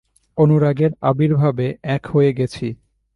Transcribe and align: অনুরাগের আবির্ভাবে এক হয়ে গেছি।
অনুরাগের 0.37 0.91
আবির্ভাবে 1.01 1.65
এক 1.95 2.03
হয়ে 2.07 2.31
গেছি। 2.33 2.67